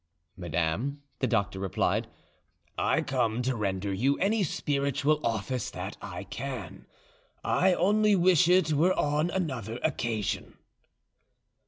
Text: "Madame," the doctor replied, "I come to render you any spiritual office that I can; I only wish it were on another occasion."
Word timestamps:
"Madame," 0.35 1.03
the 1.19 1.27
doctor 1.27 1.59
replied, 1.59 2.07
"I 2.75 3.03
come 3.03 3.43
to 3.43 3.55
render 3.55 3.93
you 3.93 4.17
any 4.17 4.41
spiritual 4.41 5.19
office 5.23 5.69
that 5.69 5.95
I 6.01 6.23
can; 6.23 6.87
I 7.43 7.75
only 7.75 8.15
wish 8.15 8.47
it 8.47 8.73
were 8.73 8.95
on 8.95 9.29
another 9.29 9.77
occasion." 9.83 10.57